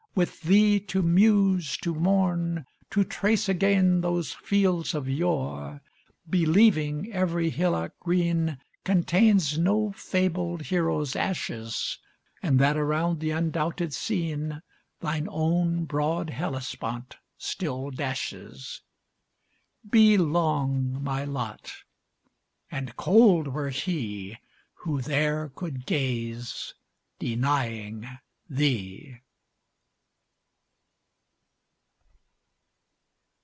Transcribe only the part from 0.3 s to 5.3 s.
thee to muse, to mourn, To trace again those fields of